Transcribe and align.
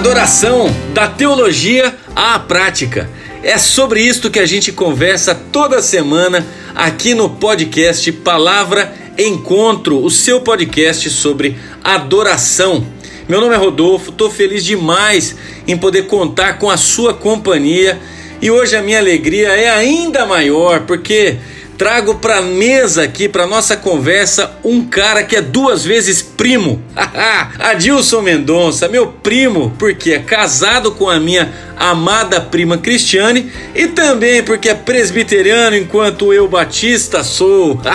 Adoração 0.00 0.74
da 0.94 1.06
teologia 1.06 1.94
à 2.16 2.38
prática. 2.38 3.10
É 3.42 3.58
sobre 3.58 4.00
isto 4.00 4.30
que 4.30 4.38
a 4.38 4.46
gente 4.46 4.72
conversa 4.72 5.34
toda 5.34 5.82
semana 5.82 6.46
aqui 6.74 7.12
no 7.12 7.28
podcast 7.28 8.10
Palavra 8.10 8.94
Encontro, 9.18 10.02
o 10.02 10.10
seu 10.10 10.40
podcast 10.40 11.10
sobre 11.10 11.58
adoração. 11.84 12.82
Meu 13.28 13.42
nome 13.42 13.54
é 13.54 13.58
Rodolfo, 13.58 14.08
estou 14.08 14.30
feliz 14.30 14.64
demais 14.64 15.36
em 15.68 15.76
poder 15.76 16.06
contar 16.06 16.54
com 16.54 16.70
a 16.70 16.78
sua 16.78 17.12
companhia 17.12 18.00
e 18.40 18.50
hoje 18.50 18.74
a 18.74 18.82
minha 18.82 18.98
alegria 18.98 19.48
é 19.48 19.68
ainda 19.68 20.24
maior 20.24 20.86
porque 20.86 21.36
trago 21.80 22.16
para 22.16 22.42
mesa 22.42 23.04
aqui, 23.04 23.26
para 23.26 23.46
nossa 23.46 23.74
conversa, 23.74 24.50
um 24.62 24.84
cara 24.84 25.24
que 25.24 25.34
é 25.34 25.40
duas 25.40 25.82
vezes 25.82 26.20
primo. 26.20 26.82
Adilson 27.58 28.20
Mendonça, 28.20 28.86
meu 28.86 29.06
primo, 29.06 29.74
porque 29.78 30.12
é 30.12 30.18
casado 30.18 30.92
com 30.92 31.08
a 31.08 31.18
minha 31.18 31.50
amada 31.80 32.42
prima 32.42 32.76
Cristiane 32.76 33.50
e 33.74 33.88
também 33.88 34.42
porque 34.42 34.68
é 34.68 34.74
presbiteriano 34.74 35.74
enquanto 35.74 36.30
eu 36.30 36.46
batista 36.46 37.24
sou. 37.24 37.80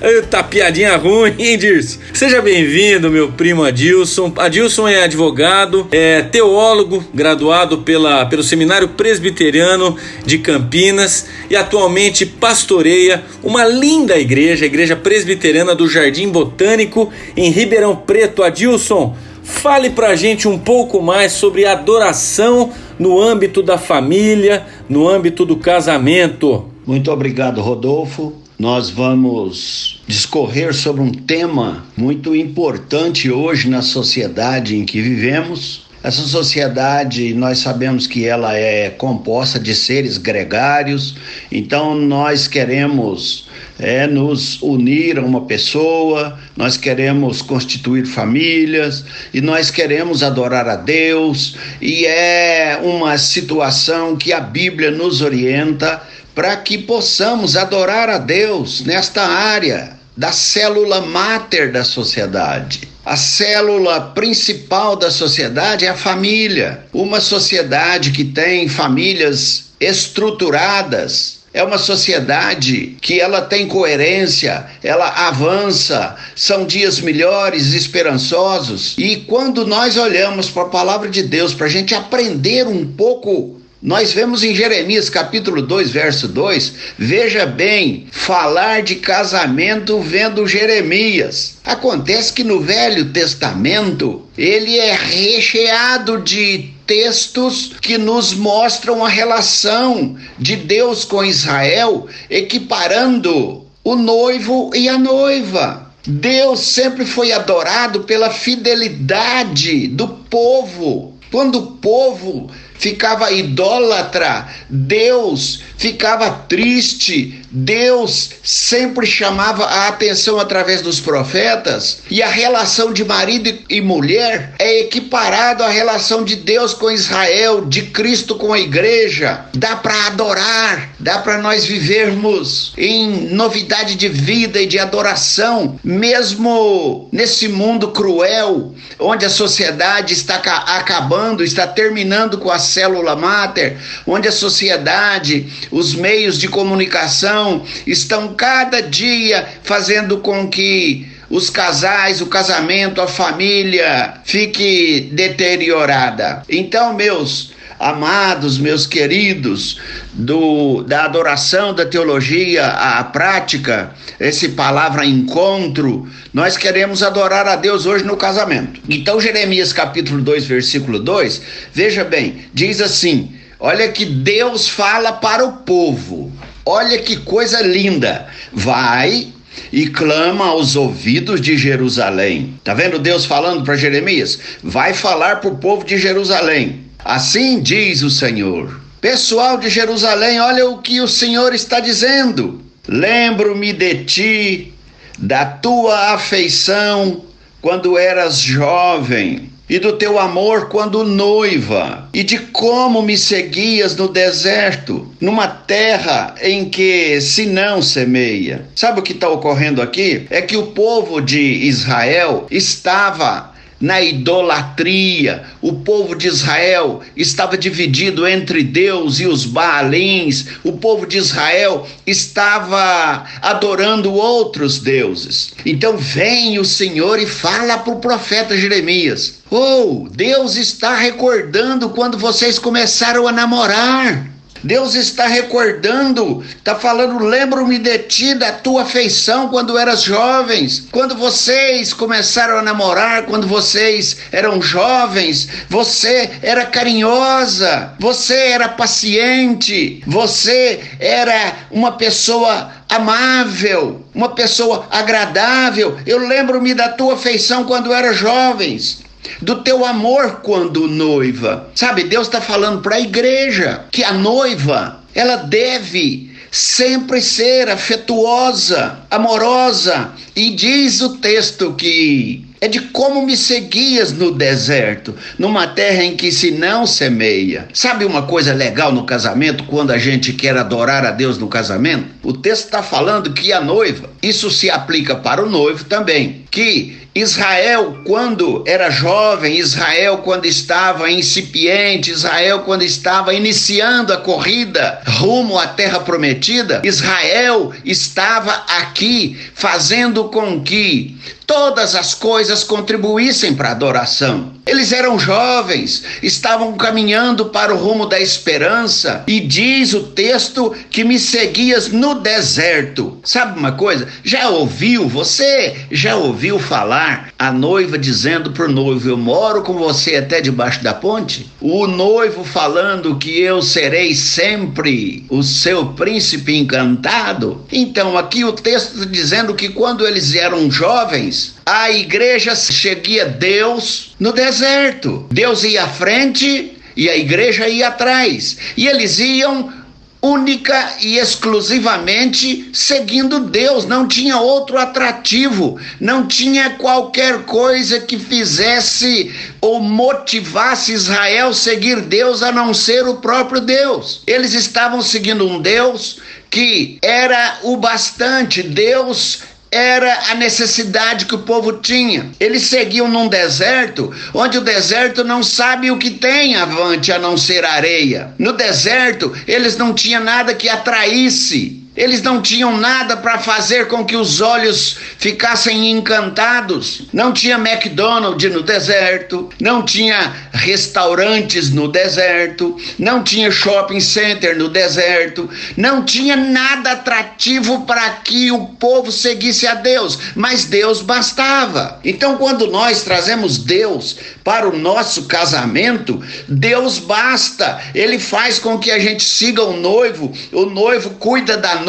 Eita 0.00 0.44
piadinha 0.44 0.96
ruim, 0.96 1.34
hein, 1.36 1.58
Dirce? 1.58 1.98
Seja 2.14 2.40
bem-vindo, 2.40 3.10
meu 3.10 3.32
primo 3.32 3.64
Adilson. 3.64 4.32
Adilson 4.36 4.86
é 4.86 5.02
advogado, 5.02 5.88
é 5.90 6.22
teólogo, 6.22 7.04
graduado 7.12 7.78
pela, 7.78 8.24
pelo 8.26 8.44
Seminário 8.44 8.86
Presbiteriano 8.90 9.96
de 10.24 10.38
Campinas 10.38 11.26
e 11.50 11.56
atualmente 11.56 12.24
pastoreia 12.24 13.24
uma 13.42 13.64
linda 13.64 14.16
igreja, 14.16 14.64
a 14.64 14.68
Igreja 14.68 14.94
Presbiteriana 14.94 15.74
do 15.74 15.88
Jardim 15.88 16.28
Botânico 16.28 17.12
em 17.36 17.50
Ribeirão 17.50 17.96
Preto. 17.96 18.42
Adilson, 18.42 19.16
Fale 19.48 19.90
pra 19.90 20.14
gente 20.14 20.46
um 20.46 20.56
pouco 20.56 21.02
mais 21.02 21.32
sobre 21.32 21.66
adoração 21.66 22.70
no 22.96 23.20
âmbito 23.20 23.60
da 23.60 23.76
família, 23.76 24.64
no 24.88 25.08
âmbito 25.08 25.44
do 25.44 25.56
casamento. 25.56 26.66
Muito 26.86 27.10
obrigado, 27.10 27.60
Rodolfo. 27.60 28.34
Nós 28.56 28.88
vamos 28.90 30.00
discorrer 30.06 30.72
sobre 30.72 31.00
um 31.00 31.10
tema 31.10 31.84
muito 31.96 32.36
importante 32.36 33.30
hoje 33.30 33.68
na 33.68 33.82
sociedade 33.82 34.76
em 34.76 34.84
que 34.84 35.00
vivemos. 35.00 35.87
Essa 36.02 36.22
sociedade, 36.22 37.34
nós 37.34 37.58
sabemos 37.58 38.06
que 38.06 38.24
ela 38.24 38.54
é 38.56 38.88
composta 38.90 39.58
de 39.58 39.74
seres 39.74 40.16
gregários, 40.16 41.16
então 41.50 41.94
nós 41.96 42.46
queremos 42.46 43.48
é 43.80 44.06
nos 44.06 44.60
unir 44.60 45.18
a 45.18 45.22
uma 45.22 45.42
pessoa, 45.42 46.38
nós 46.56 46.76
queremos 46.76 47.40
constituir 47.42 48.06
famílias 48.06 49.04
e 49.32 49.40
nós 49.40 49.70
queremos 49.70 50.22
adorar 50.22 50.68
a 50.68 50.74
Deus, 50.74 51.56
e 51.80 52.04
é 52.04 52.78
uma 52.82 53.16
situação 53.18 54.16
que 54.16 54.32
a 54.32 54.40
Bíblia 54.40 54.90
nos 54.90 55.20
orienta 55.20 56.02
para 56.34 56.56
que 56.56 56.78
possamos 56.78 57.56
adorar 57.56 58.08
a 58.08 58.18
Deus 58.18 58.84
nesta 58.84 59.22
área 59.22 59.96
da 60.16 60.32
célula 60.32 61.00
máter 61.00 61.70
da 61.70 61.84
sociedade. 61.84 62.88
A 63.08 63.16
célula 63.16 64.02
principal 64.14 64.94
da 64.94 65.10
sociedade 65.10 65.86
é 65.86 65.88
a 65.88 65.96
família. 65.96 66.84
Uma 66.92 67.22
sociedade 67.22 68.12
que 68.12 68.22
tem 68.22 68.68
famílias 68.68 69.70
estruturadas, 69.80 71.38
é 71.54 71.64
uma 71.64 71.78
sociedade 71.78 72.98
que 73.00 73.18
ela 73.18 73.40
tem 73.40 73.66
coerência, 73.66 74.66
ela 74.82 75.08
avança, 75.26 76.16
são 76.36 76.66
dias 76.66 77.00
melhores, 77.00 77.72
esperançosos. 77.72 78.94
E 78.98 79.16
quando 79.16 79.66
nós 79.66 79.96
olhamos 79.96 80.50
para 80.50 80.64
a 80.64 80.68
palavra 80.68 81.08
de 81.08 81.22
Deus, 81.22 81.54
para 81.54 81.64
a 81.64 81.70
gente 81.70 81.94
aprender 81.94 82.66
um 82.66 82.86
pouco 82.92 83.58
nós 83.80 84.12
vemos 84.12 84.42
em 84.42 84.52
Jeremias 84.52 85.08
capítulo 85.08 85.62
2, 85.62 85.92
verso 85.92 86.26
2, 86.26 86.72
veja 86.98 87.46
bem, 87.46 88.08
falar 88.10 88.82
de 88.82 88.96
casamento 88.96 90.00
vendo 90.00 90.48
Jeremias. 90.48 91.58
Acontece 91.64 92.32
que 92.32 92.42
no 92.42 92.60
Velho 92.60 93.12
Testamento 93.12 94.26
ele 94.36 94.76
é 94.76 94.92
recheado 94.94 96.20
de 96.22 96.70
textos 96.84 97.74
que 97.80 97.96
nos 97.96 98.34
mostram 98.34 99.04
a 99.04 99.08
relação 99.08 100.16
de 100.36 100.56
Deus 100.56 101.04
com 101.04 101.24
Israel, 101.24 102.08
equiparando 102.28 103.64
o 103.84 103.94
noivo 103.94 104.72
e 104.74 104.88
a 104.88 104.98
noiva. 104.98 105.92
Deus 106.04 106.60
sempre 106.60 107.04
foi 107.04 107.30
adorado 107.30 108.00
pela 108.00 108.30
fidelidade 108.30 109.86
do 109.86 110.08
povo. 110.08 111.14
Quando 111.30 111.58
o 111.58 111.66
povo 111.72 112.50
ficava 112.78 113.30
idólatra, 113.32 114.48
Deus 114.68 115.60
ficava 115.76 116.30
triste, 116.48 117.42
Deus 117.50 118.30
sempre 118.42 119.06
chamava 119.06 119.64
a 119.64 119.88
atenção 119.88 120.38
através 120.38 120.82
dos 120.82 121.00
profetas, 121.00 122.02
e 122.10 122.22
a 122.22 122.28
relação 122.28 122.92
de 122.92 123.04
marido 123.04 123.52
e 123.68 123.80
mulher 123.80 124.54
é 124.58 124.80
equiparado 124.80 125.62
à 125.62 125.68
relação 125.68 126.24
de 126.24 126.36
Deus 126.36 126.74
com 126.74 126.90
Israel, 126.90 127.64
de 127.64 127.82
Cristo 127.82 128.34
com 128.34 128.52
a 128.52 128.58
igreja. 128.58 129.46
Dá 129.54 129.76
para 129.76 130.06
adorar, 130.06 130.90
dá 130.98 131.18
para 131.18 131.38
nós 131.38 131.64
vivermos 131.64 132.72
em 132.76 133.28
novidade 133.30 133.94
de 133.94 134.08
vida 134.08 134.60
e 134.60 134.66
de 134.66 134.78
adoração, 134.78 135.78
mesmo 135.82 137.08
nesse 137.12 137.48
mundo 137.48 137.88
cruel, 137.88 138.74
onde 138.98 139.24
a 139.24 139.30
sociedade 139.30 140.12
está 140.12 140.36
acabando, 140.36 141.44
está 141.44 141.66
terminando 141.66 142.38
com 142.38 142.50
a 142.50 142.58
célula 142.68 143.16
máter, 143.16 143.76
onde 144.06 144.28
a 144.28 144.32
sociedade, 144.32 145.46
os 145.70 145.94
meios 145.94 146.38
de 146.38 146.48
comunicação 146.48 147.64
estão 147.86 148.34
cada 148.34 148.80
dia 148.80 149.46
fazendo 149.62 150.18
com 150.18 150.48
que 150.48 151.08
os 151.30 151.50
casais, 151.50 152.20
o 152.20 152.26
casamento, 152.26 153.00
a 153.00 153.06
família 153.06 154.14
fique 154.24 155.10
deteriorada. 155.12 156.42
Então, 156.48 156.94
meus 156.94 157.57
amados, 157.78 158.58
meus 158.58 158.86
queridos, 158.86 159.78
do, 160.12 160.82
da 160.82 161.04
adoração 161.04 161.72
da 161.72 161.86
teologia 161.86 162.66
à 162.66 163.04
prática, 163.04 163.92
esse 164.18 164.50
palavra 164.50 165.06
encontro, 165.06 166.08
nós 166.32 166.56
queremos 166.56 167.02
adorar 167.02 167.46
a 167.46 167.56
Deus 167.56 167.86
hoje 167.86 168.04
no 168.04 168.16
casamento. 168.16 168.80
Então, 168.88 169.20
Jeremias 169.20 169.72
capítulo 169.72 170.20
2, 170.20 170.44
versículo 170.46 170.98
2, 170.98 171.42
veja 171.72 172.04
bem, 172.04 172.46
diz 172.52 172.80
assim: 172.80 173.32
olha 173.60 173.88
que 173.88 174.04
Deus 174.04 174.68
fala 174.68 175.12
para 175.12 175.44
o 175.44 175.58
povo. 175.58 176.32
Olha 176.66 176.98
que 176.98 177.16
coisa 177.16 177.62
linda. 177.62 178.26
Vai 178.52 179.28
e 179.72 179.86
clama 179.86 180.46
aos 180.46 180.76
ouvidos 180.76 181.40
de 181.40 181.56
Jerusalém. 181.56 182.54
Tá 182.62 182.74
vendo 182.74 182.98
Deus 182.98 183.24
falando 183.24 183.64
para 183.64 183.76
Jeremias? 183.76 184.38
Vai 184.62 184.92
falar 184.92 185.36
para 185.36 185.50
o 185.50 185.56
povo 185.56 185.84
de 185.84 185.96
Jerusalém. 185.96 186.87
Assim 187.04 187.60
diz 187.60 188.02
o 188.02 188.10
Senhor. 188.10 188.80
Pessoal 189.00 189.58
de 189.58 189.70
Jerusalém, 189.70 190.40
olha 190.40 190.68
o 190.68 190.78
que 190.78 191.00
o 191.00 191.08
Senhor 191.08 191.54
está 191.54 191.78
dizendo. 191.78 192.60
Lembro-me 192.86 193.72
de 193.72 194.04
ti, 194.04 194.74
da 195.18 195.44
tua 195.44 196.14
afeição 196.14 197.24
quando 197.60 197.98
eras 197.98 198.38
jovem, 198.38 199.50
e 199.68 199.78
do 199.78 199.92
teu 199.92 200.18
amor 200.18 200.68
quando 200.68 201.04
noiva, 201.04 202.08
e 202.12 202.22
de 202.22 202.38
como 202.38 203.02
me 203.02 203.18
seguias 203.18 203.94
no 203.94 204.08
deserto, 204.08 205.12
numa 205.20 205.46
terra 205.46 206.34
em 206.40 206.68
que 206.70 207.20
se 207.20 207.44
não 207.44 207.82
semeia. 207.82 208.66
Sabe 208.74 209.00
o 209.00 209.02
que 209.02 209.12
está 209.12 209.28
ocorrendo 209.28 209.82
aqui? 209.82 210.26
É 210.30 210.40
que 210.40 210.56
o 210.56 210.68
povo 210.68 211.20
de 211.20 211.40
Israel 211.40 212.46
estava 212.50 213.52
na 213.80 214.00
idolatria. 214.00 215.44
O 215.60 215.74
povo 215.74 216.14
de 216.14 216.28
Israel 216.28 217.00
estava 217.16 217.56
dividido 217.56 218.26
entre 218.26 218.62
Deus 218.62 219.20
e 219.20 219.26
os 219.26 219.44
Baalins. 219.44 220.46
O 220.64 220.72
povo 220.72 221.06
de 221.06 221.18
Israel 221.18 221.86
estava 222.06 223.24
adorando 223.40 224.12
outros 224.12 224.78
deuses. 224.80 225.52
Então 225.64 225.96
vem 225.96 226.58
o 226.58 226.64
Senhor 226.64 227.18
e 227.18 227.26
fala 227.26 227.78
para 227.78 227.92
o 227.92 228.00
profeta 228.00 228.56
Jeremias: 228.56 229.40
Oh, 229.50 230.08
Deus 230.10 230.56
está 230.56 230.96
recordando 230.96 231.90
quando 231.90 232.18
vocês 232.18 232.58
começaram 232.58 233.26
a 233.26 233.32
namorar. 233.32 234.37
Deus 234.62 234.94
está 234.94 235.26
recordando, 235.26 236.44
está 236.44 236.74
falando: 236.74 237.24
lembro-me 237.24 237.78
de 237.78 237.98
ti, 238.00 238.34
da 238.34 238.52
tua 238.52 238.82
afeição 238.82 239.48
quando 239.48 239.78
eras 239.78 240.02
jovens, 240.02 240.86
quando 240.90 241.14
vocês 241.14 241.92
começaram 241.92 242.58
a 242.58 242.62
namorar, 242.62 243.24
quando 243.26 243.46
vocês 243.46 244.16
eram 244.32 244.60
jovens, 244.60 245.48
você 245.68 246.30
era 246.42 246.66
carinhosa, 246.66 247.92
você 247.98 248.34
era 248.34 248.68
paciente, 248.68 250.02
você 250.06 250.80
era 250.98 251.54
uma 251.70 251.92
pessoa 251.92 252.72
amável, 252.88 254.04
uma 254.14 254.30
pessoa 254.30 254.86
agradável. 254.90 255.96
Eu 256.06 256.18
lembro-me 256.26 256.74
da 256.74 256.88
tua 256.88 257.14
afeição 257.14 257.64
quando 257.64 257.92
eras 257.92 258.16
jovens. 258.16 259.07
Do 259.40 259.62
teu 259.62 259.84
amor 259.84 260.40
quando 260.42 260.88
noiva. 260.88 261.68
Sabe, 261.74 262.04
Deus 262.04 262.26
está 262.26 262.40
falando 262.40 262.82
para 262.82 262.96
a 262.96 263.00
igreja 263.00 263.84
que 263.90 264.02
a 264.04 264.12
noiva 264.12 265.00
ela 265.14 265.36
deve 265.36 266.30
sempre 266.50 267.20
ser 267.20 267.68
afetuosa, 267.68 268.98
amorosa. 269.10 270.12
E 270.34 270.50
diz 270.50 271.00
o 271.00 271.16
texto 271.18 271.74
que 271.74 272.47
é 272.60 272.68
de 272.68 272.80
como 272.80 273.24
me 273.24 273.36
seguias 273.36 274.12
no 274.12 274.32
deserto, 274.32 275.14
numa 275.38 275.66
terra 275.66 276.02
em 276.02 276.16
que 276.16 276.32
se 276.32 276.50
não 276.50 276.86
semeia. 276.86 277.68
Sabe 277.72 278.04
uma 278.04 278.22
coisa 278.22 278.52
legal 278.52 278.92
no 278.92 279.04
casamento, 279.04 279.64
quando 279.64 279.90
a 279.90 279.98
gente 279.98 280.32
quer 280.32 280.56
adorar 280.56 281.04
a 281.04 281.10
Deus 281.10 281.38
no 281.38 281.48
casamento? 281.48 282.06
O 282.22 282.32
texto 282.32 282.64
está 282.64 282.82
falando 282.82 283.32
que 283.32 283.52
a 283.52 283.60
noiva, 283.60 284.10
isso 284.22 284.50
se 284.50 284.70
aplica 284.70 285.14
para 285.14 285.42
o 285.42 285.48
noivo 285.48 285.84
também, 285.84 286.44
que 286.50 287.08
Israel, 287.14 287.98
quando 288.04 288.62
era 288.66 288.90
jovem, 288.90 289.58
Israel, 289.58 290.18
quando 290.18 290.46
estava 290.46 291.10
incipiente, 291.10 292.10
Israel, 292.10 292.60
quando 292.60 292.82
estava 292.82 293.34
iniciando 293.34 294.12
a 294.12 294.18
corrida 294.18 295.00
rumo 295.04 295.58
à 295.58 295.66
terra 295.66 296.00
prometida, 296.00 296.80
Israel 296.84 297.72
estava 297.84 298.52
aqui 298.68 299.36
fazendo 299.54 300.24
com 300.24 300.60
que 300.60 301.16
todas 301.48 301.94
as 301.94 302.12
coisas 302.12 302.62
contribuíssem 302.62 303.54
para 303.54 303.70
a 303.70 303.72
adoração. 303.72 304.52
Eles 304.66 304.92
eram 304.92 305.18
jovens, 305.18 306.04
estavam 306.22 306.74
caminhando 306.74 307.46
para 307.46 307.74
o 307.74 307.78
rumo 307.78 308.04
da 308.04 308.20
esperança, 308.20 309.24
e 309.26 309.40
diz 309.40 309.94
o 309.94 310.02
texto 310.02 310.74
que 310.90 311.02
me 311.02 311.18
seguias 311.18 311.88
no 311.88 312.16
deserto. 312.16 313.18
Sabe 313.24 313.58
uma 313.58 313.72
coisa? 313.72 314.06
Já 314.22 314.50
ouviu, 314.50 315.08
você 315.08 315.74
já 315.90 316.16
ouviu 316.16 316.58
falar 316.58 317.30
a 317.38 317.50
noiva 317.50 317.96
dizendo 317.96 318.50
para 318.50 318.66
o 318.66 318.72
noivo: 318.72 319.08
Eu 319.08 319.16
moro 319.16 319.62
com 319.62 319.72
você 319.72 320.16
até 320.16 320.42
debaixo 320.42 320.84
da 320.84 320.92
ponte? 320.92 321.50
O 321.62 321.86
noivo 321.86 322.44
falando 322.44 323.16
que 323.16 323.40
eu 323.40 323.62
serei 323.62 324.14
sempre 324.14 325.24
o 325.30 325.42
seu 325.42 325.86
príncipe 325.94 326.54
encantado? 326.54 327.64
Então, 327.72 328.18
aqui 328.18 328.44
o 328.44 328.52
texto 328.52 329.06
dizendo 329.06 329.54
que 329.54 329.70
quando 329.70 330.06
eles 330.06 330.34
eram 330.34 330.70
jovens, 330.70 331.37
a 331.64 331.90
igreja 331.90 332.54
seguia 332.54 333.26
Deus 333.26 334.14
no 334.18 334.32
deserto. 334.32 335.26
Deus 335.30 335.64
ia 335.64 335.84
à 335.84 335.88
frente 335.88 336.76
e 336.96 337.08
a 337.08 337.16
igreja 337.16 337.68
ia 337.68 337.88
atrás. 337.88 338.56
E 338.76 338.86
eles 338.86 339.18
iam 339.18 339.72
única 340.20 340.94
e 341.00 341.16
exclusivamente 341.16 342.70
seguindo 342.72 343.40
Deus, 343.40 343.86
não 343.86 344.08
tinha 344.08 344.38
outro 344.38 344.76
atrativo, 344.76 345.78
não 346.00 346.26
tinha 346.26 346.70
qualquer 346.70 347.44
coisa 347.44 348.00
que 348.00 348.18
fizesse 348.18 349.32
ou 349.60 349.80
motivasse 349.80 350.92
Israel 350.92 351.54
seguir 351.54 352.00
Deus 352.00 352.42
a 352.42 352.50
não 352.50 352.74
ser 352.74 353.06
o 353.06 353.16
próprio 353.16 353.60
Deus. 353.60 354.22
Eles 354.26 354.54
estavam 354.54 355.00
seguindo 355.02 355.46
um 355.46 355.60
Deus 355.60 356.18
que 356.50 356.98
era 357.02 357.60
o 357.62 357.76
bastante, 357.76 358.62
Deus 358.62 359.42
era 359.70 360.30
a 360.30 360.34
necessidade 360.34 361.26
que 361.26 361.34
o 361.34 361.42
povo 361.42 361.74
tinha. 361.74 362.30
Eles 362.40 362.62
seguiam 362.62 363.08
num 363.08 363.28
deserto, 363.28 364.14
onde 364.34 364.58
o 364.58 364.62
deserto 364.62 365.24
não 365.24 365.42
sabe 365.42 365.90
o 365.90 365.98
que 365.98 366.10
tem 366.10 366.56
avante 366.56 367.12
a 367.12 367.18
não 367.18 367.36
ser 367.36 367.64
areia. 367.64 368.32
No 368.38 368.52
deserto, 368.52 369.34
eles 369.46 369.76
não 369.76 369.92
tinham 369.92 370.22
nada 370.22 370.54
que 370.54 370.68
atraísse 370.68 371.87
eles 371.98 372.22
não 372.22 372.40
tinham 372.40 372.76
nada 372.76 373.16
para 373.16 373.40
fazer 373.40 373.88
com 373.88 374.04
que 374.04 374.14
os 374.14 374.40
olhos 374.40 374.96
ficassem 375.18 375.90
encantados. 375.90 377.02
Não 377.12 377.32
tinha 377.32 377.56
McDonald's 377.56 378.52
no 378.52 378.62
deserto, 378.62 379.50
não 379.60 379.82
tinha 379.82 380.32
restaurantes 380.52 381.70
no 381.70 381.88
deserto, 381.88 382.76
não 382.96 383.24
tinha 383.24 383.50
shopping 383.50 383.98
center 383.98 384.56
no 384.56 384.68
deserto, 384.68 385.50
não 385.76 386.04
tinha 386.04 386.36
nada 386.36 386.92
atrativo 386.92 387.84
para 387.84 388.08
que 388.10 388.52
o 388.52 388.66
povo 388.66 389.10
seguisse 389.10 389.66
a 389.66 389.74
Deus, 389.74 390.20
mas 390.36 390.66
Deus 390.66 391.02
bastava. 391.02 391.98
Então, 392.04 392.36
quando 392.36 392.68
nós 392.68 393.02
trazemos 393.02 393.58
Deus 393.58 394.16
para 394.44 394.68
o 394.68 394.78
nosso 394.78 395.24
casamento, 395.24 396.22
Deus 396.46 397.00
basta. 397.00 397.80
Ele 397.92 398.20
faz 398.20 398.60
com 398.60 398.78
que 398.78 398.92
a 398.92 399.00
gente 399.00 399.24
siga 399.24 399.64
o 399.64 399.76
noivo, 399.76 400.32
o 400.52 400.64
noivo 400.64 401.10
cuida 401.10 401.56
da 401.56 401.74
noiva 401.74 401.87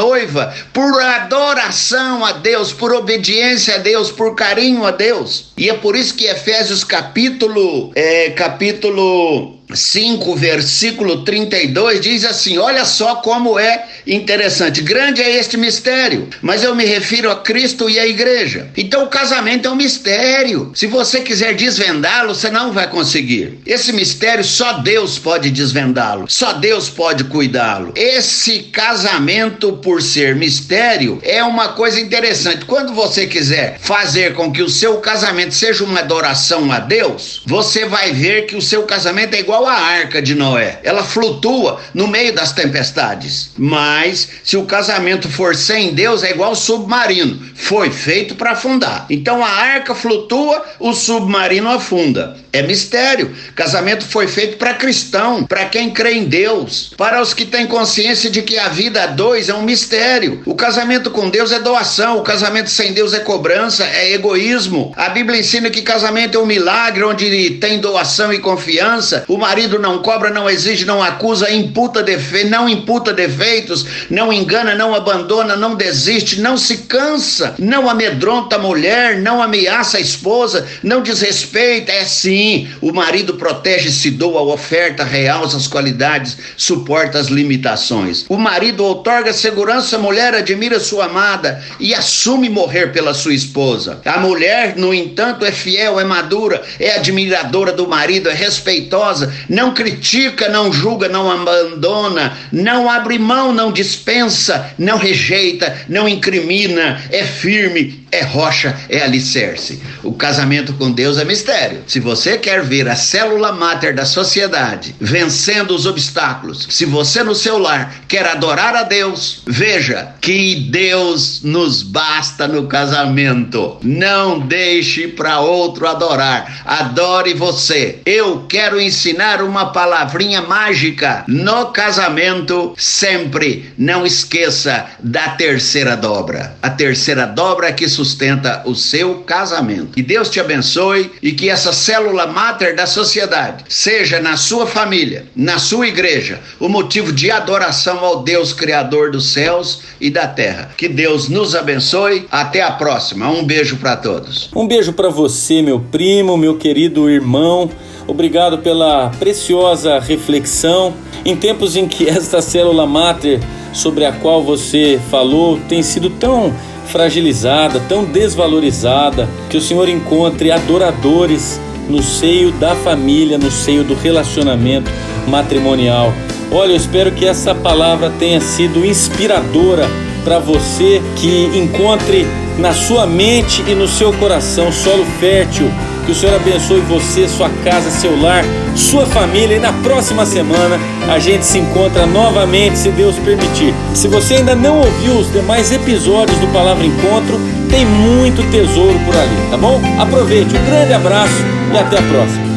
por 0.73 1.01
adoração 1.01 2.25
a 2.25 2.31
Deus, 2.31 2.71
por 2.71 2.93
obediência 2.93 3.75
a 3.75 3.77
Deus, 3.77 4.11
por 4.11 4.35
carinho 4.35 4.85
a 4.85 4.91
Deus. 4.91 5.51
E 5.57 5.69
é 5.69 5.73
por 5.73 5.95
isso 5.95 6.15
que 6.15 6.25
Efésios 6.25 6.83
capítulo 6.83 7.91
é, 7.95 8.29
capítulo 8.31 9.58
5, 9.73 10.35
versículo 10.35 11.23
32 11.23 12.01
diz 12.01 12.25
assim: 12.25 12.57
Olha 12.57 12.83
só 12.85 13.17
como 13.17 13.59
é 13.59 13.85
interessante. 14.07 14.81
Grande 14.81 15.21
é 15.21 15.37
este 15.37 15.57
mistério, 15.57 16.27
mas 16.41 16.63
eu 16.63 16.73
me 16.73 16.85
refiro 16.85 17.29
a 17.29 17.35
Cristo 17.35 17.87
e 17.87 17.99
a 17.99 18.07
igreja. 18.07 18.69
Então 18.75 19.03
o 19.03 19.09
casamento 19.09 19.67
é 19.67 19.71
um 19.71 19.75
mistério. 19.75 20.71
Se 20.73 20.87
você 20.87 21.21
quiser 21.21 21.53
desvendá-lo, 21.53 22.33
você 22.33 22.49
não 22.49 22.71
vai 22.71 22.89
conseguir. 22.89 23.59
Esse 23.65 23.93
mistério 23.93 24.43
só 24.43 24.73
Deus 24.73 25.19
pode 25.19 25.51
desvendá-lo, 25.51 26.25
só 26.27 26.53
Deus 26.53 26.89
pode 26.89 27.25
cuidá-lo. 27.25 27.93
Esse 27.95 28.59
casamento, 28.63 29.73
por 29.73 30.01
ser 30.01 30.35
mistério, 30.35 31.19
é 31.21 31.43
uma 31.43 31.69
coisa 31.69 31.99
interessante. 31.99 32.65
Quando 32.65 32.93
você 32.93 33.27
quiser 33.27 33.77
fazer 33.79 34.33
com 34.33 34.51
que 34.51 34.63
o 34.63 34.69
seu 34.69 34.97
casamento 34.97 35.53
seja 35.53 35.83
uma 35.83 35.99
adoração 35.99 36.71
a 36.71 36.79
Deus, 36.79 37.43
você 37.45 37.85
vai 37.85 38.11
ver 38.11 38.47
que 38.47 38.55
o 38.55 38.61
seu 38.61 38.83
casamento 38.83 39.35
é 39.35 39.39
igual 39.39 39.58
igual 39.59 39.67
a 39.67 39.73
arca 39.73 40.21
de 40.21 40.35
Noé. 40.35 40.79
Ela 40.83 41.03
flutua 41.03 41.81
no 41.93 42.07
meio 42.07 42.33
das 42.33 42.53
tempestades. 42.53 43.51
Mas 43.57 44.29
se 44.43 44.55
o 44.55 44.65
casamento 44.65 45.29
for 45.29 45.55
sem 45.55 45.93
Deus, 45.93 46.23
é 46.23 46.31
igual 46.31 46.55
submarino. 46.55 47.39
Foi 47.55 47.91
feito 47.91 48.35
para 48.35 48.51
afundar. 48.51 49.05
Então 49.09 49.43
a 49.43 49.49
arca 49.49 49.93
flutua, 49.93 50.65
o 50.79 50.93
submarino 50.93 51.69
afunda. 51.69 52.37
É 52.51 52.61
mistério. 52.61 53.35
Casamento 53.55 54.05
foi 54.05 54.27
feito 54.27 54.57
para 54.57 54.73
cristão, 54.73 55.43
para 55.43 55.65
quem 55.65 55.91
crê 55.91 56.13
em 56.13 56.25
Deus, 56.25 56.93
para 56.97 57.21
os 57.21 57.33
que 57.33 57.45
têm 57.45 57.67
consciência 57.67 58.29
de 58.29 58.41
que 58.41 58.57
a 58.57 58.69
vida 58.69 59.03
a 59.03 59.07
dois 59.07 59.49
é 59.49 59.53
um 59.53 59.61
mistério. 59.61 60.41
O 60.45 60.55
casamento 60.55 61.11
com 61.11 61.29
Deus 61.29 61.51
é 61.51 61.59
doação, 61.59 62.17
o 62.17 62.23
casamento 62.23 62.69
sem 62.69 62.93
Deus 62.93 63.13
é 63.13 63.19
cobrança, 63.19 63.85
é 63.85 64.13
egoísmo. 64.13 64.93
A 64.95 65.09
Bíblia 65.09 65.39
ensina 65.39 65.69
que 65.69 65.81
casamento 65.81 66.37
é 66.37 66.41
um 66.41 66.45
milagre 66.45 67.03
onde 67.03 67.51
tem 67.61 67.79
doação 67.79 68.33
e 68.33 68.39
confiança. 68.39 69.25
O 69.27 69.37
marido 69.49 69.79
não 69.79 69.97
cobra, 69.97 70.29
não 70.29 70.47
exige, 70.47 70.85
não 70.85 71.01
acusa, 71.01 71.51
imputa 71.51 72.03
defe 72.03 72.43
não 72.43 72.69
imputa 72.69 73.11
defeitos, 73.11 73.83
não 74.07 74.31
engana, 74.31 74.75
não 74.75 74.93
abandona, 74.93 75.55
não 75.55 75.73
desiste, 75.73 76.39
não 76.39 76.55
se 76.55 76.77
cansa, 76.79 77.55
não 77.57 77.89
amedronta 77.89 78.57
a 78.57 78.59
mulher, 78.59 79.17
não 79.17 79.41
ameaça 79.41 79.97
a 79.97 79.99
esposa, 79.99 80.67
não 80.83 81.01
desrespeita, 81.01 81.91
é 81.91 82.05
sim. 82.05 82.69
O 82.79 82.93
marido 82.93 83.33
protege, 83.33 83.89
se 83.89 84.11
doa, 84.11 84.41
oferta, 84.41 85.03
realça 85.03 85.57
as 85.57 85.65
qualidades, 85.65 86.37
suporta 86.55 87.17
as 87.17 87.27
limitações. 87.27 88.25
O 88.29 88.37
marido 88.37 88.85
outorga 88.85 89.33
segurança, 89.33 89.95
a 89.95 89.99
mulher 89.99 90.35
admira 90.35 90.79
sua 90.79 91.05
amada 91.05 91.63
e 91.79 91.95
assume 91.95 92.49
morrer 92.49 92.91
pela 92.91 93.15
sua 93.15 93.33
esposa. 93.33 93.99
A 94.05 94.19
mulher, 94.19 94.75
no 94.77 94.93
entanto, 94.93 95.43
é 95.43 95.51
fiel, 95.51 95.99
é 95.99 96.03
madura, 96.03 96.61
é 96.79 96.95
admiradora 96.95 97.71
do 97.71 97.87
marido, 97.87 98.29
é 98.29 98.33
respeitosa, 98.33 99.38
não 99.47 99.73
critica, 99.73 100.49
não 100.49 100.71
julga, 100.71 101.07
não 101.07 101.29
abandona, 101.29 102.37
não 102.51 102.89
abre 102.89 103.17
mão, 103.19 103.53
não 103.53 103.71
dispensa, 103.71 104.73
não 104.77 104.97
rejeita, 104.97 105.85
não 105.87 106.07
incrimina, 106.07 107.01
é 107.11 107.23
firme, 107.23 107.98
é 108.11 108.23
rocha, 108.23 108.75
é 108.89 109.01
alicerce. 109.01 109.81
O 110.03 110.13
casamento 110.13 110.73
com 110.73 110.91
Deus 110.91 111.17
é 111.17 111.25
mistério. 111.25 111.83
Se 111.87 111.99
você 111.99 112.37
quer 112.37 112.63
ver 112.63 112.87
a 112.87 112.95
célula 112.95 113.51
máter 113.51 113.93
da 113.93 114.05
sociedade 114.05 114.95
vencendo 114.99 115.71
os 115.71 115.85
obstáculos, 115.85 116.67
se 116.69 116.85
você 116.85 117.23
no 117.23 117.35
seu 117.35 117.57
lar 117.57 118.03
quer 118.07 118.25
adorar 118.27 118.75
a 118.75 118.83
Deus, 118.83 119.41
veja 119.45 120.13
que 120.21 120.55
Deus 120.55 121.41
nos 121.43 121.83
basta 121.83 122.47
no 122.47 122.67
casamento. 122.67 123.77
Não 123.83 124.39
deixe 124.39 125.07
para 125.07 125.39
outro 125.39 125.87
adorar. 125.87 126.63
Adore 126.65 127.33
você. 127.33 127.99
Eu 128.05 128.45
quero 128.47 128.79
ensinar 128.79 129.41
uma 129.41 129.71
palavrinha 129.71 130.41
mágica 130.41 131.23
no 131.27 131.67
casamento 131.67 132.73
sempre. 132.77 133.73
Não 133.77 134.05
esqueça 134.05 134.85
da 134.99 135.29
terceira 135.29 135.95
dobra. 135.95 136.55
A 136.61 136.69
terceira 136.69 137.25
dobra 137.25 137.67
é 137.67 137.73
que 137.73 137.87
sustenta 137.99 138.63
o 138.65 138.73
seu 138.73 139.15
casamento. 139.25 139.91
Que 139.93 140.01
Deus 140.01 140.29
te 140.29 140.39
abençoe 140.39 141.11
e 141.21 141.33
que 141.33 141.49
essa 141.49 141.73
célula 141.73 142.25
máter 142.27 142.75
da 142.75 142.87
sociedade 142.87 143.65
seja 143.67 144.21
na 144.21 144.37
sua 144.37 144.65
família, 144.65 145.25
na 145.35 145.59
sua 145.59 145.87
igreja, 145.87 146.39
o 146.59 146.69
motivo 146.69 147.11
de 147.11 147.29
adoração 147.29 147.99
ao 147.99 148.23
Deus 148.23 148.53
Criador 148.53 149.11
dos 149.11 149.33
céus 149.33 149.81
e 149.99 150.09
da 150.09 150.27
terra. 150.27 150.71
Que 150.77 150.87
Deus 150.87 151.27
nos 151.27 151.55
abençoe. 151.55 152.25
Até 152.31 152.61
a 152.61 152.71
próxima. 152.71 153.29
Um 153.29 153.43
beijo 153.43 153.75
para 153.77 153.97
todos. 153.97 154.49
Um 154.55 154.67
beijo 154.67 154.93
para 154.93 155.09
você, 155.09 155.61
meu 155.61 155.79
primo, 155.79 156.37
meu 156.37 156.57
querido 156.57 157.09
irmão. 157.09 157.69
Obrigado 158.07 158.59
pela 158.59 159.09
preciosa 159.19 159.99
reflexão. 159.99 160.93
Em 161.25 161.35
tempos 161.35 161.75
em 161.75 161.87
que 161.87 162.07
esta 162.07 162.41
célula 162.41 162.87
máter 162.87 163.39
sobre 163.73 164.05
a 164.05 164.11
qual 164.11 164.41
você 164.43 164.99
falou 165.11 165.59
tem 165.67 165.83
sido 165.83 166.09
tão 166.09 166.53
fragilizada, 166.91 167.79
tão 167.87 168.03
desvalorizada, 168.03 169.27
que 169.49 169.57
o 169.57 169.61
Senhor 169.61 169.87
encontre 169.87 170.51
adoradores 170.51 171.59
no 171.89 172.03
seio 172.03 172.51
da 172.51 172.75
família, 172.75 173.37
no 173.37 173.49
seio 173.49 173.83
do 173.83 173.95
relacionamento 173.95 174.91
matrimonial. 175.27 176.13
Olha, 176.51 176.71
eu 176.71 176.75
espero 176.75 177.11
que 177.11 177.25
essa 177.25 177.53
palavra 177.53 178.11
tenha 178.19 178.41
sido 178.41 178.85
inspiradora 178.85 179.87
para 180.23 180.39
você 180.39 181.01
que 181.15 181.51
encontre 181.55 182.25
na 182.57 182.73
sua 182.73 183.05
mente 183.05 183.63
e 183.67 183.73
no 183.73 183.87
seu 183.87 184.11
coração 184.13 184.71
solo 184.71 185.05
fértil 185.19 185.71
que 186.09 186.13
o 186.13 186.15
Senhor 186.15 186.35
abençoe 186.35 186.81
você, 186.81 187.27
sua 187.27 187.49
casa, 187.63 187.91
seu 187.91 188.19
lar, 188.19 188.43
sua 188.75 189.05
família. 189.05 189.57
E 189.57 189.59
na 189.59 189.71
próxima 189.71 190.25
semana 190.25 190.79
a 191.07 191.19
gente 191.19 191.45
se 191.45 191.59
encontra 191.59 192.07
novamente, 192.07 192.79
se 192.79 192.89
Deus 192.89 193.15
permitir. 193.19 193.75
Se 193.93 194.07
você 194.07 194.35
ainda 194.35 194.55
não 194.55 194.79
ouviu 194.79 195.13
os 195.19 195.31
demais 195.31 195.71
episódios 195.71 196.37
do 196.39 196.47
Palavra 196.47 196.83
Encontro, 196.83 197.39
tem 197.69 197.85
muito 197.85 198.41
tesouro 198.49 198.97
por 199.05 199.15
ali, 199.15 199.51
tá 199.51 199.57
bom? 199.57 199.79
Aproveite, 199.99 200.55
um 200.55 200.65
grande 200.65 200.93
abraço 200.93 201.45
e 201.71 201.77
até 201.77 201.99
a 201.99 202.01
próxima. 202.01 202.48